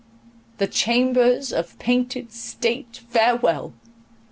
[0.57, 3.73] To chambers of painted state farewell!